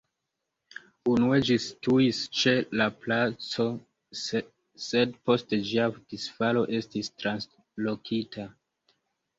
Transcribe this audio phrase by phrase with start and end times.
[1.11, 3.67] Unue ĝi situis ĉe la placo,
[4.23, 8.51] sed post ĝia disfalo estis translokita.